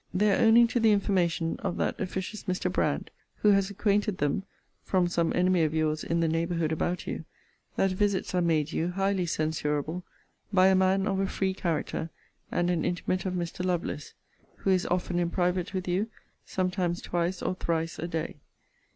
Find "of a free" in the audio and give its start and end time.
11.05-11.53